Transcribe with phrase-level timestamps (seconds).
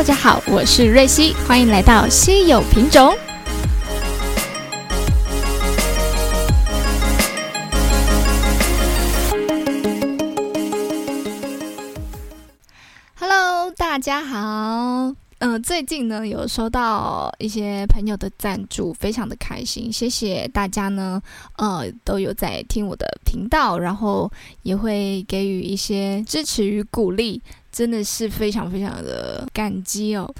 [0.00, 3.14] 大家好，我是瑞希，欢迎来到稀有品种。
[13.18, 15.14] Hello，大家好。
[15.40, 21.20] 嗯，最近呢有收到一些朋友的赞助，非常的开心，谢谢大家呢。
[21.56, 24.30] 呃，都有在听我的频道，然后
[24.62, 27.40] 也会给予一些支持与鼓励，
[27.72, 30.32] 真的是非常非常的感激哦。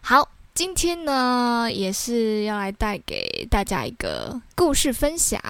[0.00, 5.40] 好，今天呢也是要来带给大家一个故事分享。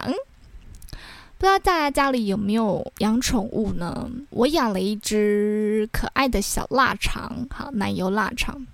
[1.38, 4.10] 不知道大家家里有没有养宠物呢？
[4.30, 8.66] 我养了一只可爱的小腊肠，好奶油腊肠。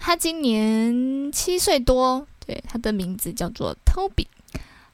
[0.00, 4.26] 它今年七岁多，对，它的名字叫做 Toby。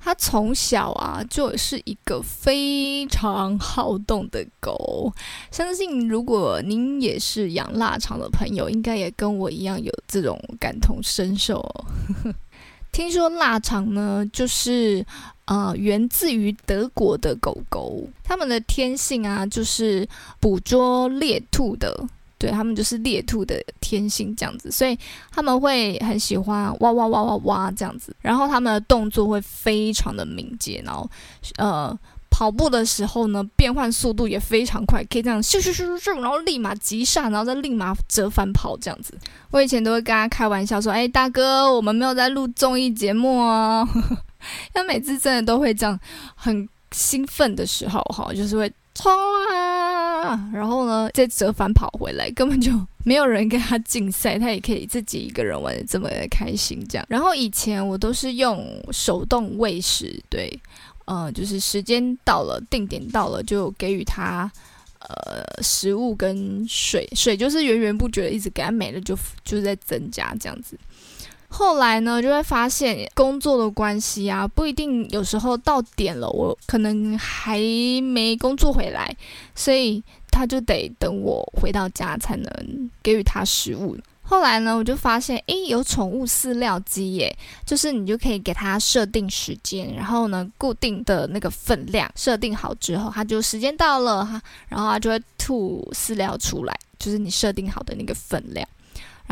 [0.00, 5.12] 它从小啊就是一个非常好动的狗。
[5.50, 11.64] 相信如果您也是养腊肠的朋友，应该也跟我一样有这种感同身受。
[12.90, 15.04] 听说腊肠呢，就是
[15.44, 20.08] 呃源自于德国的狗狗，它们的天性啊就是
[20.40, 22.08] 捕捉猎兔的。
[22.38, 24.96] 对他们就是猎兔的天性这样子，所以
[25.30, 31.10] 他们会很喜欢哇哇哇哇哇这样子，然后他们的动作会非常的敏捷，然后
[31.56, 31.98] 呃
[32.30, 39.18] 跑步的时候呢变换速度也非常快，可以这样咻咻咻咻咻，然后立马急刹，然后再立马折返跑这样子。
[39.50, 43.88] 我以前都会跟他开玩笑说：“哎，大哥，我们没有在录综艺节目哦。
[44.72, 45.98] ”他每次真的都会这样
[46.36, 49.10] 很兴奋的时候哈，就是会冲
[49.50, 49.77] 啊！
[50.20, 52.72] 啊，然后呢，再折返跑回来，根本就
[53.04, 57.06] 没有人跟他竞赛，他也可以自己一个人玩的这么开心，这样。
[57.08, 60.58] 然后以前我都是用手动喂食，对，
[61.06, 64.50] 呃，就是时间到了，定点到了，就给予他
[65.00, 70.78] 呃食物跟水，水就是源源不绝的一直给他，没了就就在增加这样子。
[71.50, 77.58] 后来呢，就会发现工作的关系啊，不一定有时候到点了，我可能还
[78.02, 79.16] 没工作回来，
[79.54, 83.96] 所以他就得等我回到家才能给予他食物。
[84.22, 87.34] 后来呢，我就发现，诶，有宠物饲料机耶，
[87.64, 98.68] 就是你就可以给它设定时间，然后呢，固定的那个分量设定好之后，它就时间到了哈，然后它就会吐饲料出来，就是你设定好的那个分量。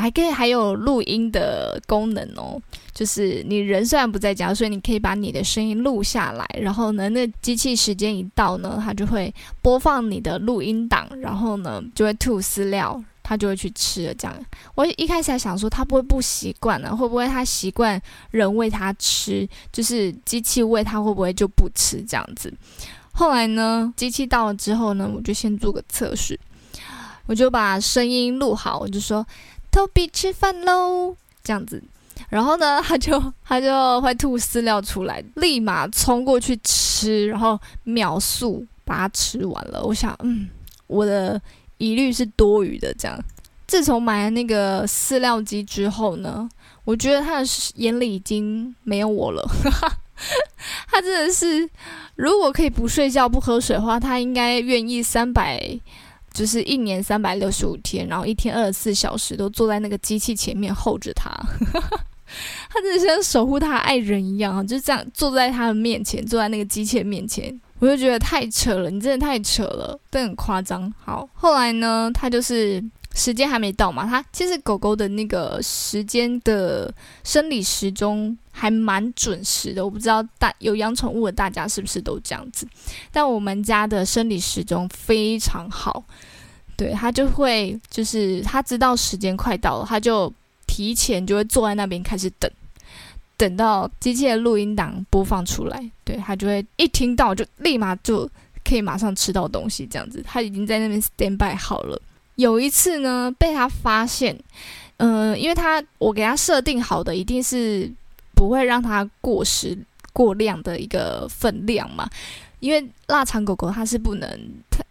[0.02, 2.60] 还可以还有录音的功能哦，
[2.92, 14.14] 就是你人虽然不在家，所以你可以把你的声音录下来，然后呢，那机器时间一到呢，它就会播放你的录音档，然后呢就会吐饲料，它就会去吃了。
[14.14, 14.36] 这样，
[14.74, 22.52] 我一开始还想说它不会不习惯呢，会不会它习惯人喂它吃，就是机器喂它会不会就不吃这样子？
[23.12, 26.38] 后来呢，机器到了之后呢，我就先做个测试，
[27.24, 29.26] 我就把声音录好，我就说。
[29.76, 31.14] Toby 吃饭喽，
[31.44, 31.82] 这样子，
[32.30, 39.84] 然后呢， 他就他就会吐饲料出来，立马冲过去吃，然后秒速把它吃完了。
[39.84, 40.48] 我想，嗯，
[40.86, 41.38] 我的
[41.76, 42.90] 疑虑是多余的。
[42.94, 43.22] 这样，
[43.66, 46.48] 自从买了那个饲料机之后呢，
[46.86, 49.46] 我觉得他的眼里已经没有我了。
[50.88, 51.68] 他真的是，
[52.14, 55.78] 如果可以不睡觉不喝水的话，他应该愿意三百。
[56.36, 61.30] 就是一年三百六十五天，然后一天二十四小时都坐在那个机器前面候着他，
[62.68, 70.92] 他真的像守护他爱人一样啊，就这样坐在他的面前，坐在那个机器面前，我就觉得太扯了，你真的太扯了，都很夸张。
[71.02, 72.84] 好，后来呢，他就是。
[73.18, 74.04] 时间还没到嘛？
[74.04, 76.94] 它其实狗狗的那个时间的
[77.24, 79.84] 生理时钟还蛮准时的。
[79.84, 82.66] 我不知道大有养宠物的大家是不是都这样子？
[83.12, 86.02] 但我们家的生理时钟非常好，
[86.74, 90.32] 对它就会就是它知道时间快到了，它就
[90.66, 92.50] 提前就会坐在那边开始等，
[93.36, 98.26] 等到机器的录音档播放出来，对它就会一听到就立马就
[98.64, 102.00] 可以马上吃到东西，这样子它已经在那边 stand by 好了。
[102.36, 104.38] 有一次呢，被他发现，
[104.98, 107.90] 嗯，因为他我给他设定好的一定是
[108.36, 109.76] 不会让它过时
[110.12, 112.08] 过量的一个分量嘛，
[112.60, 114.28] 因为腊肠狗狗它是不能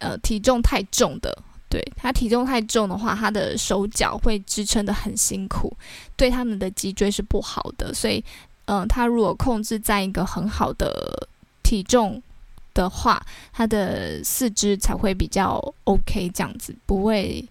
[0.00, 1.34] 呃体重太重的，
[1.70, 5.74] 对它体重太重的话，它的手脚会支撑的很辛苦，
[6.16, 8.22] 对它们的脊椎是不好的，所以
[8.66, 11.28] 嗯，它如果控制在一个很好的
[11.62, 12.22] 体重。
[12.76, 17.42] 的话，它的四肢才会比较 OK，这样子不会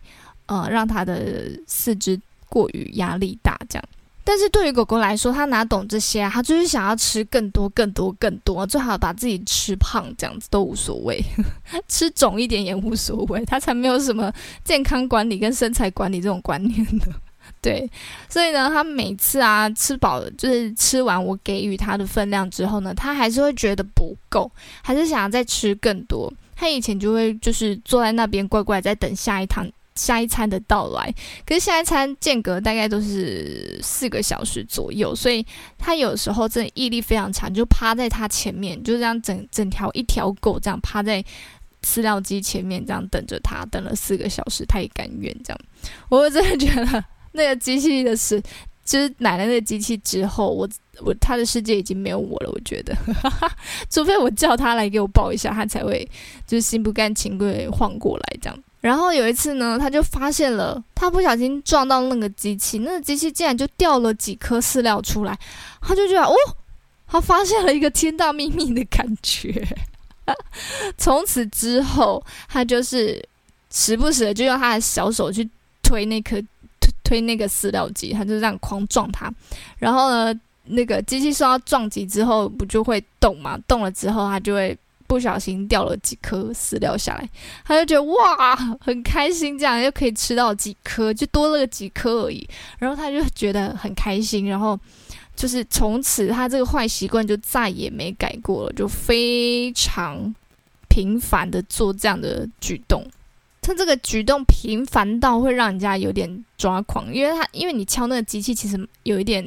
[0.45, 3.83] 呃让它的四肢过于压力大这样。
[4.25, 6.31] 但是对于狗狗来说，它哪懂这些啊？
[6.33, 11.23] 它就是想要吃更多、更多、更多，最好把自己吃胖，这样子都无所谓，
[11.87, 13.45] 吃肿一点也无所谓。
[13.45, 14.33] 它才没有什么
[14.63, 17.07] 健康管理跟身材管理这种观念的。
[17.61, 17.87] 对，
[18.27, 24.51] 所以呢，它每次啊吃饱了，就是吃完我给予它的分量之后呢，它还是会觉得不够，
[24.81, 26.31] 还是想要再吃更多。
[26.55, 31.13] 它以前就会就是坐在那边乖乖在等下一趟下一餐的到来，
[31.45, 35.45] 可是下一餐间隔大概都是四个小时左右，所以
[35.77, 41.23] 他有时候真的毅力非常强，就趴在他前面，就这样整整条一条狗这样趴在
[41.83, 45.59] 饲料机前面这样等着他，等了四个小时，他也甘愿这样。
[46.09, 47.03] 我真的觉得。
[47.37, 48.41] 那个机器的是，
[48.85, 50.65] 就是买了那个机器之后，我
[51.01, 52.49] 我他的世界已经没有我了。
[52.49, 52.95] 我觉得，
[53.91, 56.09] 除非我叫他来给我抱一下，他才会
[56.47, 58.57] 就是心不甘情不愿晃过来这样。
[58.85, 65.35] 然后有一次呢，他就发现了，他不小心撞到那个机器，那个机器竟然就掉了几颗饲料出来，
[65.81, 66.35] 他就觉得哦，
[67.07, 69.67] 他发现了一个天大秘密的感觉。
[70.99, 73.27] 从此之后，他就是
[73.71, 75.49] 时不时的就用他的小手去
[75.81, 76.39] 推那颗。
[76.79, 79.31] 推推那个饲料机，他就这样狂撞它，
[79.77, 83.57] 然后呢，那个机器受到撞击之后，不就会动嘛？
[83.67, 87.29] 动了之后，它就会不小心掉了几颗饲料下来，
[87.63, 92.47] 他就觉得哇，很开心，这样又可以吃到几颗，就多了几颗而已。
[92.79, 94.79] 然后他就觉得很开心，然后
[95.35, 100.33] 就是从此他这个坏习惯就再也没改过了，就非常
[100.89, 103.05] 频繁的做这样的举动。
[103.65, 109.43] 他这个举动频繁到会让人家有点抓狂，因为他因为你敲那个机器其实有一点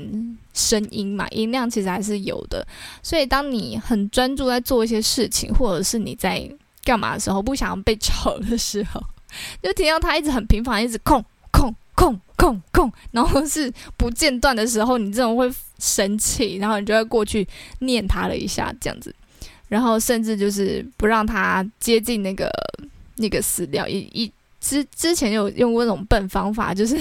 [0.53, 2.67] 声音嘛，音量其实还是有的，
[3.00, 6.50] 所以当你很专注在做一些事情，或者是你在
[6.82, 9.00] 干嘛的时候，不想要被吵的时候，
[9.62, 15.49] 就听到他一直很频繁，一直控控控控控，然后是不间断的时候，你这种会
[15.79, 17.47] 生气，然后你就会过去
[17.79, 19.15] 念他了一下这样子，
[19.69, 22.50] 然后甚至就是不让他接近那个。
[23.19, 26.97] 那个饲料一一之之前有用过那种笨方法，就是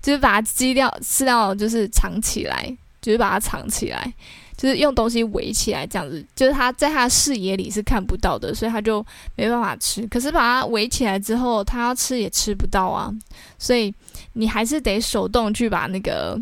[0.00, 4.12] 就是把它鸡料饲料就是藏起来，就是把它藏起来，
[4.56, 9.04] 就是用东西围起来，这样子，就是它在它视野里是看不到的，所以它就
[9.36, 10.06] 没办法吃。
[10.08, 13.12] 可是把它围起来之后，它要吃也吃不到啊，
[13.58, 13.94] 所以
[14.32, 16.38] 你还是得手动去把那个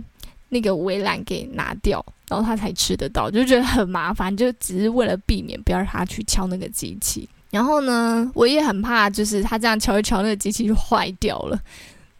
[0.48, 7.28] 那个围栏给拿掉，然后它才吃得到，就觉得很麻烦，就只是为了避免不要让它去敲那个机器。
[7.50, 11.60] 然后呢，我也很怕，就是他这样敲一敲，那个机器就坏掉了。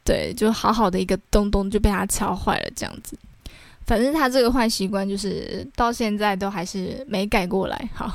[0.03, 3.17] 对，就好好的一个东东就被他敲坏了，这样子。
[3.87, 7.89] 反正他这个坏习惯，就是到现在都还是没改过来。
[7.95, 8.11] 好，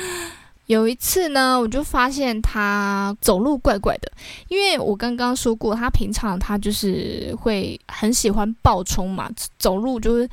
[0.64, 4.10] 有一次呢，我就发现他走路怪怪的，
[4.48, 10.26] 因为我刚刚说过，他平常他就是会很喜欢暴冲嘛，走路就是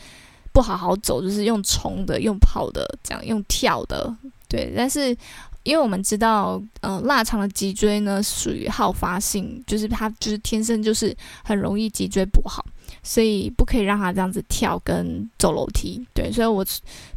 [0.54, 4.16] 不好好走，就是用冲的、用跑的，这样用跳的。
[4.48, 5.18] 对，但是。
[5.64, 12.66] 因为我们知道，呃，腊肠的脊椎呢属于好发性，就是它就是天生就是很容易脊椎不好。
[13.02, 16.66] 所以不可以让他这样子跳跟走楼梯，对，所以我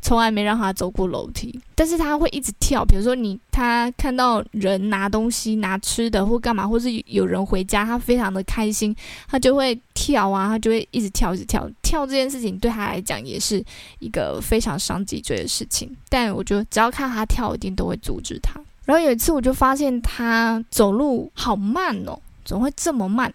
[0.00, 1.58] 从来没让他走过楼梯。
[1.74, 8.96] 但是他会一直跳，比如说你他看到人拿东西、拿吃的或干嘛，或是有人回家，他非常的开心，
[9.28, 11.68] 他就会跳啊，他就会一直跳，一直跳。
[11.82, 13.62] 跳这件事情对他来讲也是
[13.98, 15.94] 一个非常伤脊椎的事情。
[16.08, 18.58] 但我觉得只要看他跳，一定都会阻止他。
[18.84, 23.32] 然后有一次我就发现他走路好慢哦，怎么会这么慢？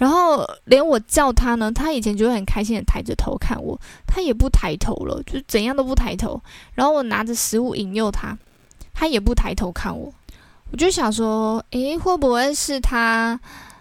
[0.00, 6.40] 然后连我叫他呢，他以前就会很开心的抬着头看我，他也不抬头了，就怎样都不抬头。
[6.72, 8.34] 然后我拿着食物引诱他，
[8.94, 10.10] 他也不抬头看我。
[10.70, 13.38] 我就想说，诶，会不会是他，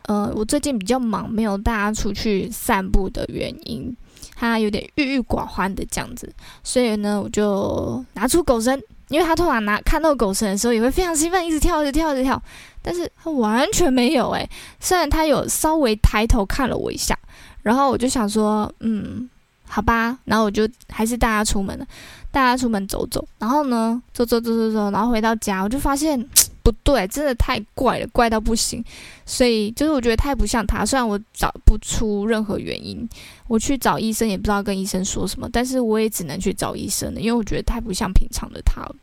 [0.08, 3.96] 呃，我最近比较忙，没有带他出去散步的原因，
[4.36, 6.30] 他有点郁郁寡欢的这样子。
[6.66, 8.78] 所以呢，我就拿出狗绳。
[9.08, 12.40] 因为他突然拿看到狗绳的时候，也会非常兴奋，一直跳，一直跳，一直跳。
[12.82, 17.18] 但是他完全没有诶，虽然他有稍微抬头看了我一下，
[17.62, 19.30] 然后我就想说，嗯，
[19.68, 21.86] 好吧，然后我就还是带他出门了，
[22.32, 23.26] 带他出门走走。
[23.38, 26.20] 然后呢，走走走走走，然后回到家，我就发现
[26.64, 28.84] 不对，真的太怪了，怪到不行。
[29.26, 33.08] 所以就是我觉得太不像他，虽然我找不出任何原因。
[33.48, 38.96] 我去找医生，也不知道跟医生说什么，但是我也只能去找医生了，因为我觉得太不像平常的他了，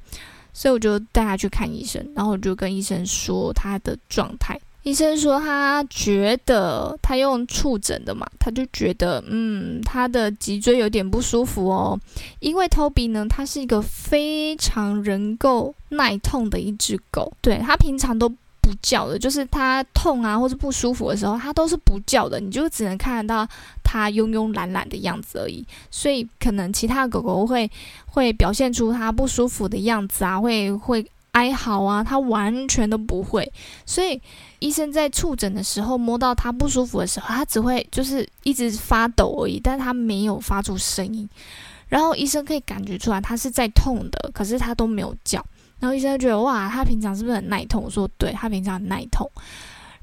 [0.59, 4.59] 所以我就带他去看医生，然后我就跟医生说他的状态。
[4.85, 12.01] 医生说他觉得他用触诊的嘛，他就觉得嗯，他的脊椎有点不舒服哦，
[12.41, 18.33] 因为 Toby 呢，它是一个非常能够耐痛的一只狗，对他平常都。
[18.59, 23.49] 不叫的，就是它痛啊，或者不舒服的时候，它都是不叫的，你就只能看得到
[23.97, 25.67] 它慵慵懒懒的样子而已。
[25.91, 27.71] 所以可能其他狗狗会
[28.07, 33.53] 会表现出它不舒服的样子啊，会会哀嚎啊，他完全都不会。
[33.85, 34.19] 所以
[34.59, 41.29] 医生在触诊的时候摸到他不舒服的时候，他只会就是一直发抖而已，但他没有发出声音。
[41.89, 45.45] 然后医生可以感觉出来他是在痛的，可是他都没有叫。
[45.79, 47.85] 然后医生就觉得哇，他平常是不是很耐痛？
[47.85, 49.31] 我说对，他平常很耐痛。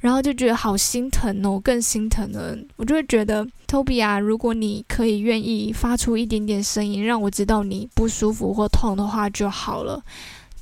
[0.03, 2.57] 然后就觉得好心疼哦，更心疼了。
[2.75, 10.03] 我就会觉得，Toby 啊，如果你可以愿意发出一点点声音，让我知道你不舒服或痛的话就好了。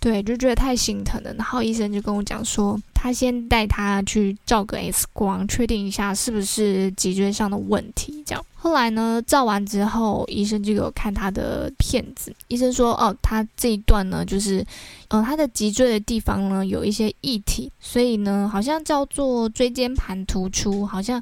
[0.02, 1.32] 对，就觉得太心疼了。
[1.36, 8.24] 然后医生就跟我讲说，他先带他去照个 X 光，确定一下是不是脊椎上的问题。
[8.26, 12.34] 这样，后来呢，照完之后，医生就给我看他的片子。
[12.48, 14.66] 医生说，哦，他这一段呢，就是，
[15.10, 21.22] 呃，他的脊椎的地方呢有一些异体，所以呢，好像叫做椎间盘突出，好像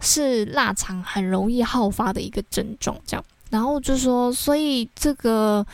[0.00, 2.96] 是腊肠很容易好发的一个症状。
[3.04, 5.66] 这样，然后就说，所以这个。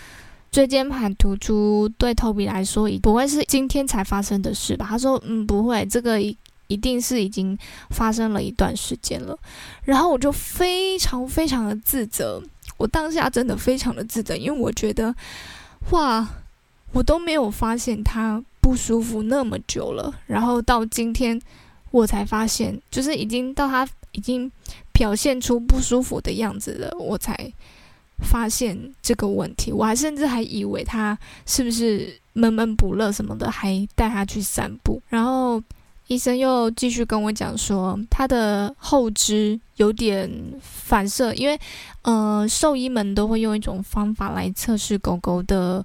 [0.55, 4.87] 椎间盘突出对 Toby 来说，不会是今天才发生的事吧？
[4.89, 7.59] 他说：“嗯，不会，这个一一定是已经
[7.91, 9.37] 发生了一段时间了。”
[9.83, 12.41] 然后我就非常非常的自责，
[12.77, 15.13] 我当下真的非常的自责，因为我觉得，
[15.91, 16.25] 哇，
[16.93, 21.43] 我都没有发现他不舒服那么久了，然后到今天
[21.91, 24.49] 我才发现，就是已经到他已经
[24.93, 27.53] 表现出不舒服的样子了，我才。
[28.19, 35.03] 发现这个问题，我还甚至还以为他是不是闷闷不乐什么的，还带他去散步。
[35.09, 35.63] 然后
[36.07, 40.31] 医生又继续跟我讲说，他的后肢有点
[40.61, 41.59] 反射，因为
[42.03, 45.85] 呃，兽医们都会用一种方法来测试狗狗的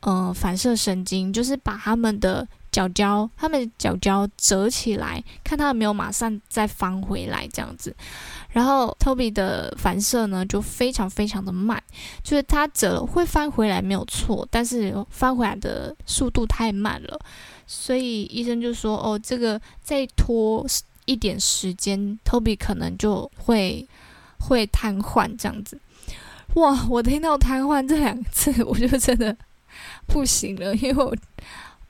[0.00, 7.94] 呃反射神经，就是把他们的脚脚、他们脚脚折起来，看他有没有马上再翻回来这样子。
[8.48, 11.80] 然后 Toby 的反射呢就非常非常的慢，
[12.24, 17.20] 就是他折会翻回来没有错，但是翻回来的速度太慢了，
[17.66, 20.66] 所以医生就说：“哦，这个再拖
[21.04, 23.86] 一点时间，Toby 可能就会
[24.38, 25.78] 会瘫痪这样子。”
[26.54, 26.86] 哇！
[26.90, 29.34] 我听到瘫痪这两个字，我就真的
[30.06, 31.16] 不行了，因为我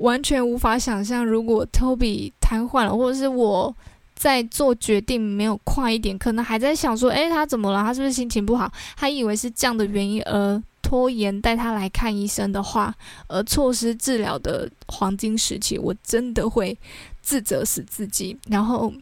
[0.03, 3.75] 完全无法想象，如果 Toby 瘫痪了，或者是我。
[4.15, 7.83] 在做决定没有快一点，可能还在想说，诶，他怎么了？
[7.83, 8.73] 他是不是心情不好？
[8.97, 12.95] 他以为是这样的原因而拖延带他来看医生的话，
[13.27, 16.79] 而错失治疗的黄金时期，我真的会
[17.21, 18.39] 自责死自己。
[18.47, 18.93] 然后，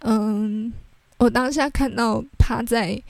[0.00, 0.72] 嗯，
[1.18, 3.00] 我当下看到趴在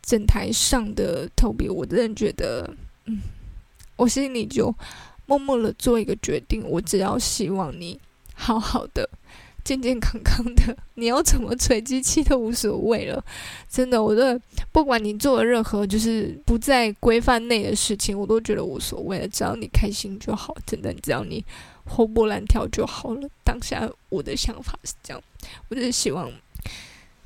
[0.00, 2.72] 诊台上的 Toby，我真的觉得，
[3.06, 3.20] 嗯，
[3.96, 4.72] 我心里就
[5.26, 8.00] 默默的做一个决定，我只要希望你
[8.34, 9.08] 好好的。
[9.64, 13.24] 健健康康的，你要怎么锤机器都无所谓了。
[13.68, 14.40] 真的，我的
[14.70, 19.26] 不管你做任何就是不在规范内的事情，我都觉得无所谓了。
[19.26, 21.44] 只要你开心就好，真的，只要你
[21.84, 23.28] 活蹦乱跳就好了。
[23.42, 25.20] 当下我的想法是这样，
[25.68, 26.30] 我只是希望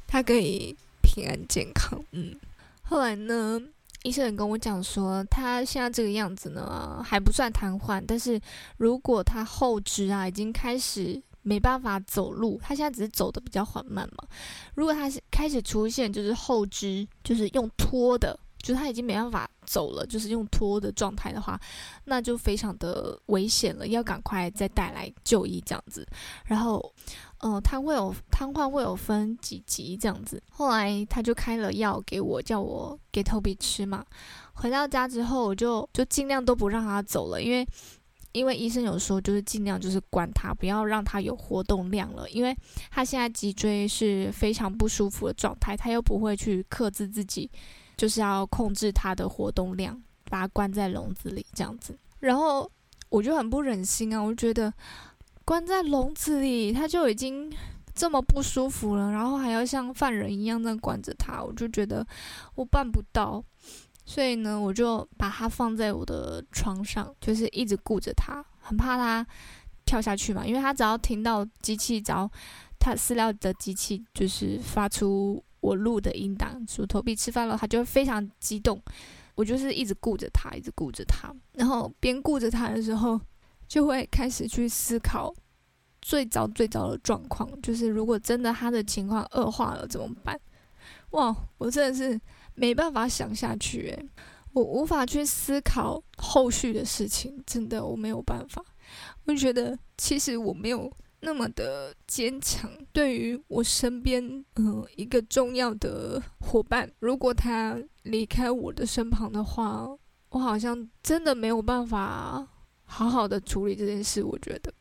[0.07, 2.03] 他可以平安健康。
[2.13, 2.35] 嗯，
[2.81, 3.61] 后来呢，
[4.03, 8.41] 医生跟我讲说，他现在这个样子呢还不算瘫痪，但是
[8.77, 11.23] 如果他后肢啊已经开始。
[11.43, 14.29] 没办法走路，他现在只是走的比较缓慢嘛。
[14.75, 21.59] 如果他是开始出现就是后肢就是用拖的，就是他已经没办法走了，就是用拖的状态的话，
[22.05, 26.07] 那就非常的危险了，要赶快再带来就医这样子。
[26.45, 26.93] 然后，
[27.43, 30.43] 嗯，他会有瘫痪会有分几级这样子。
[30.51, 34.05] 后来他就开了药给我，叫我给 Toby 吃嘛。
[34.55, 37.67] 回到家之后，我就就尽量都不让他走了，因为。
[38.33, 42.31] 因为医生有说，就是尽量就是管他，不要让他有活动量了。
[42.31, 42.57] 因为
[42.89, 47.51] 他现在脊椎是非常不舒服的状态，他又不会去克制自己，
[47.97, 51.99] 就是要控制他的活动量，把他关在笼子里这样子。
[52.21, 52.71] 然后
[53.09, 54.73] 我就很不忍心啊，我就觉得
[55.51, 57.53] 关在笼子里他就已经
[57.93, 62.07] 这么不舒服了，然后还要像犯人一样那管着他，我就觉得
[62.55, 63.45] 我办不到。
[64.05, 69.27] 所以呢，我就把它放在我的床上，就是一直顾着它，很怕它
[69.85, 70.47] 跳下去嘛。
[70.47, 72.31] 因为它只要听到机器，只要
[72.79, 78.81] 它饲料的机器就是发出我录的音档，说头币吃饭了，它就会非常激动。
[79.35, 83.21] 我就是一直顾着它，一直顾着它，然后边顾着它的时候，
[83.71, 85.33] 就会开始去思考
[86.03, 90.39] 最早最早的状况，就是如果真的他的情况恶化了怎么办？
[91.13, 92.21] 哇，我真的是。
[92.57, 94.09] 没办法想下去，诶，
[94.53, 98.63] 我无法去思考后续的事情，真的我没有办法。
[99.25, 102.71] 我觉得其实我没有那么的坚强。
[102.93, 109.89] 对于我身边，嗯，一个重要的伙伴，如果他离开我的身旁的话，
[110.31, 112.47] 我好像真的没有办法
[112.91, 114.73] 好好的处理这件事，我觉得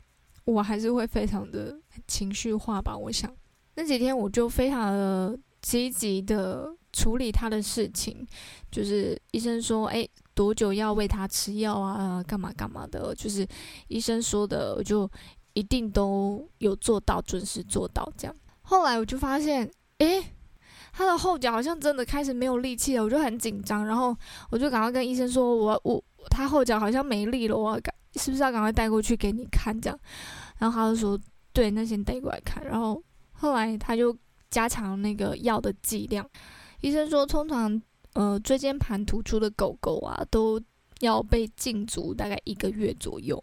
[0.44, 2.96] 我还是会非常的情绪化吧。
[2.96, 3.32] 我想
[3.76, 8.26] 那几天我就非常的积极的处理他的事情，
[8.68, 12.20] 就是医生说，哎，多久要喂他吃药啊？
[12.24, 13.14] 干嘛干嘛的？
[13.14, 13.46] 就是
[13.86, 15.08] 医生说的，我就
[15.52, 18.34] 一定都有做到，准时做到这样。
[18.62, 20.32] 后来我就发现，哎，
[20.92, 24.16] 他的后脚好像真的开始没有力气了，我就很紧张，然后
[24.50, 27.94] 我就赶快跟医生说，我我他后脚好像没力了，我赶。
[28.14, 29.78] 是不是要赶快带过去给你看？
[29.80, 29.98] 这样，
[30.58, 31.18] 然后他就说
[31.52, 33.02] ：“对，那先带过来看。”然后
[33.32, 34.16] 后来他就
[34.50, 36.28] 加强那个药的剂量。
[36.80, 37.80] 医生说，通常
[38.14, 40.60] 呃椎间盘突出的狗狗啊，都
[41.00, 43.42] 要被禁足大概一个月左右。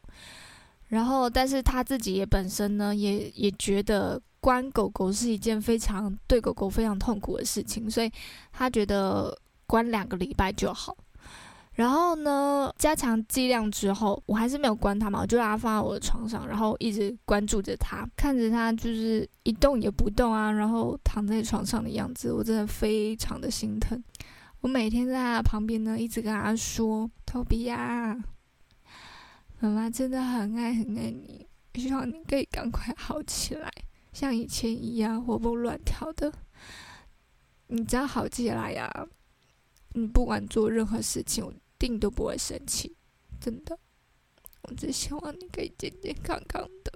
[0.88, 8.12] 然后，但是他自己也本身呢，也也觉得关狗狗是一件非常对狗狗非常痛苦的事情，所以
[8.54, 10.96] 他觉得关两个礼拜就好。
[11.78, 24.04] 然后呢，加强剂量之后，我还是没有关它嘛，我就把它放在我的床上，然后一直关注着它，看着它就是一动也不动啊，然后躺在床上的样子，我真的非常的心疼。
[24.62, 28.18] 我每天在它旁边呢，一直跟它说：“托比亚，
[29.60, 33.72] 妈妈真的很爱很爱你，希望你可以赶快好起来，
[34.12, 36.34] 像以前一样活蹦乱跳的。
[37.68, 39.08] 你只要好起来呀，
[39.94, 42.96] 你不管做任何事情。”定都不会生气，
[43.40, 43.78] 真的。
[44.64, 46.92] 我只希望你可以健健康康的。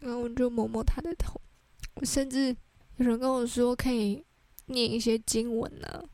[0.00, 1.40] 然后我就摸摸他的头，
[1.94, 2.56] 我甚至
[2.96, 4.24] 有人跟我说可以
[4.66, 6.04] 念一些经文呢，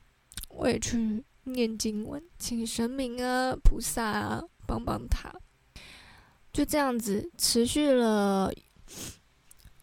[0.49, 5.33] 我也去念经文，请神明啊、菩萨啊帮帮他。
[6.53, 8.53] 就这样子持续了，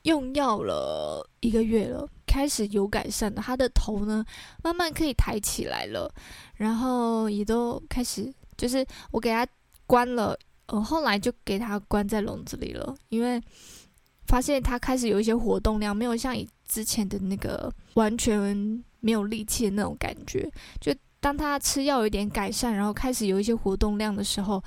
[0.04, 2.10] 用药了一个月了。
[2.34, 4.26] 开始有改善的，他的头呢
[4.64, 6.12] 慢慢可以抬起来了，
[6.56, 9.46] 然后也都开始，就是我给他
[9.86, 10.36] 关了，
[10.66, 13.40] 呃，后来就给他关在笼子里了，因为
[14.26, 20.52] 发现他开始有一些活动量，没有像以之前的那个完全没有力气的那种感觉。
[20.82, 24.64] 就当他吃药有点改善，然后开始有一些活动量的时候，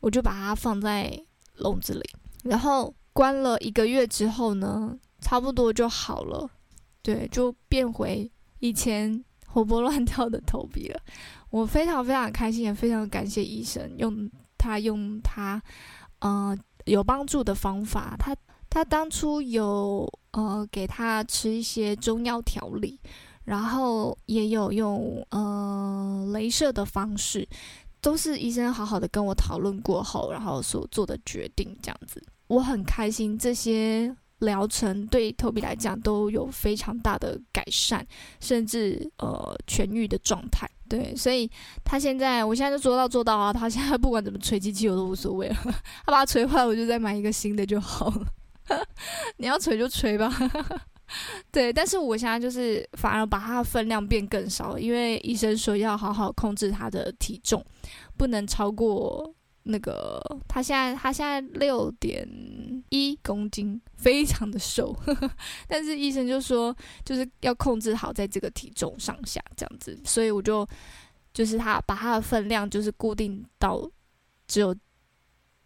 [0.00, 1.12] 我就把它放在
[1.56, 2.10] 笼子里，
[2.44, 6.48] 然后关了一个月之后呢，差不多就好了。
[7.02, 11.00] 对，就变回以前活泼乱跳的头皮了。
[11.48, 15.60] 我非常非常开心，也非常感谢医生用他用他
[16.20, 18.14] 呃有帮助的方法。
[18.18, 18.36] 他
[18.68, 23.00] 他当初有呃给他吃一些中药调理，
[23.44, 27.48] 然后也有用呃镭射的方式，
[28.00, 32.22] 都是医生好好的跟我讨论过后，然后所做的决定这样子。
[32.46, 34.14] 我很开心这些。
[34.40, 38.04] 疗程对头比来讲都有非常大的改善，
[38.40, 40.68] 甚至呃痊愈的状态。
[40.88, 41.48] 对，所以
[41.84, 43.52] 他现在，我现在就做到做到啊！
[43.52, 45.56] 他现在不管怎么吹机器，我都无所谓了。
[46.04, 48.26] 他把它吹坏，我就再买一个新的就好了。
[49.38, 50.28] 你要吹就吹吧。
[51.52, 57.64] 对，但是我现在就是反而把它分量变更少，因为医生说要好好控制他的体重，
[58.16, 59.32] 不能超过。
[59.70, 62.28] 那个他现在他现在六点
[62.90, 64.94] 一公斤，非常的瘦，
[65.66, 70.66] 但是医生就说就是要控制好在这个体重上下这样子，所以我就
[71.32, 73.88] 就是他把他的分量就是固定到
[74.46, 74.74] 只有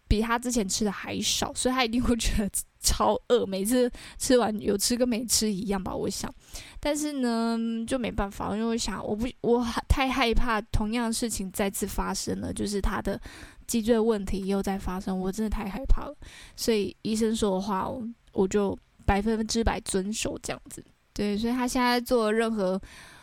[0.07, 2.49] 比他之前吃的还少，所以他一定会觉得
[2.85, 6.31] 超饿，每次吃完有吃跟没吃一样吧，我想，
[6.79, 13.19] 但是呢就没办法，因为我想我不我太害怕同样的事情再次发生了，就是他的。
[13.67, 16.15] 脊椎问题又在发生，我真的太害怕了。
[16.55, 17.89] 所以医生说的话，
[18.31, 20.85] 我就百分之百遵守这样子。
[21.13, 22.79] 对，所以他现在做任何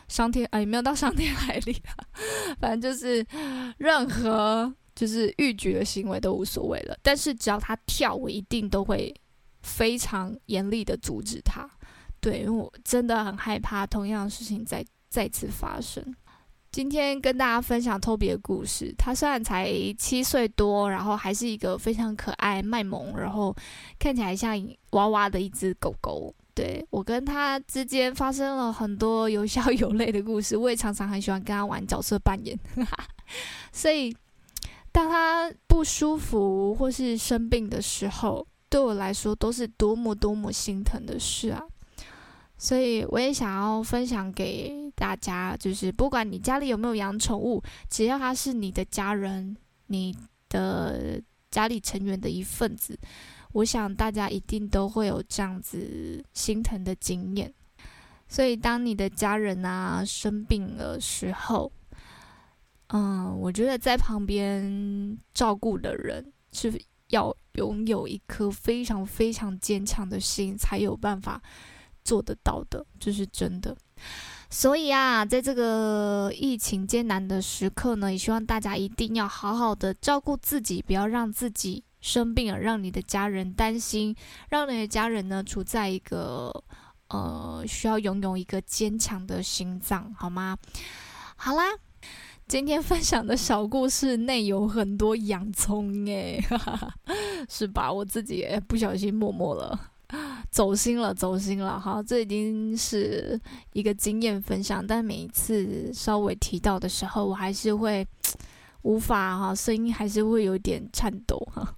[0.09, 1.95] 伤天啊，也没有到伤天害理啊，
[2.59, 3.25] 反正就是
[3.79, 6.99] 任何就是欲举的行为都无所谓了。
[7.05, 9.15] 但是只要他跳，我一定都会
[9.63, 11.69] 非常严厉的阻止他。
[12.21, 16.05] 对，因为我真的很害怕同样的事情再再次发生。
[16.71, 18.95] 今天跟大家分享 Toby 的故事。
[18.97, 23.55] 他虽然才七岁多，然后还是一个非常可爱、卖萌，然后
[23.99, 24.57] 看起来像
[24.93, 26.35] 娃娃的一只狗狗。
[26.55, 30.57] 对我跟他之间发生了很多有笑有泪的故事。
[30.57, 32.59] 我也常常很喜欢跟他玩角色扮演。
[33.73, 34.15] 所以，
[34.93, 41.63] 当他不舒服或是生病的时候，对我来说都是多么多么心疼的事啊！
[42.57, 49.55] 所以我也想要分享给大家，就是不管你家里有没有养宠物，只要它是你的家人，
[49.89, 50.17] 你
[50.49, 52.99] 的家里成员的一份子，
[53.53, 57.53] 我想大家一定都会有这样子心疼的经验。
[58.27, 61.71] 所以当你的家人啊生病的时候，
[62.87, 66.73] 嗯，我觉得在旁边照顾的人是
[67.09, 71.41] 要拥有一颗非常非常坚强的心，才有办法
[72.05, 73.77] 做得到的，这是真的。
[74.49, 84.15] 所以啊，在这个疫情艰难的时刻呢，也希望大家一定要好好的照顾自己，不要让自己生病了，让你的家人担心，
[84.51, 86.53] 让你的家人呢处在一个
[87.09, 90.59] 呃需要拥有一个坚强的心脏，好吗？
[91.37, 91.65] 好啦。
[92.53, 96.39] 今天分享的小故事内有很多洋葱诶，
[97.49, 97.91] 是吧？
[97.91, 99.81] 我自己也不小心默默了，
[100.53, 101.81] 走心了，走心了。
[101.81, 103.41] 好，这已经是
[103.73, 108.07] 一个经验分享，但每一次稍微提到的时候，我还是会
[108.85, 111.75] 无法哈，声音还是会有点颤抖哈，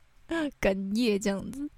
[0.60, 1.70] 哽咽这样子。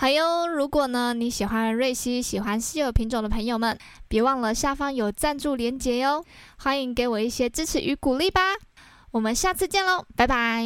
[0.00, 6.24] 好哟，如果呢你喜欢瑞希、喜欢稀有品种的朋友们，别忘了下方有赞助连接哟，
[6.56, 8.40] 欢迎给我一些支持与鼓励吧。
[9.10, 10.64] 我们下次见喽，拜拜。